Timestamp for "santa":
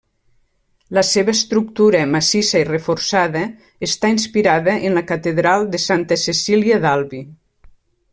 5.85-6.19